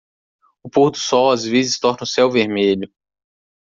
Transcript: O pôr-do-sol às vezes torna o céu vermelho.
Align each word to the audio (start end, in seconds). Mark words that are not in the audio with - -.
O 0.63 0.67
pôr-do-sol 0.67 1.29
às 1.31 1.45
vezes 1.45 1.77
torna 1.79 2.01
o 2.05 2.07
céu 2.07 2.27
vermelho. 2.31 2.91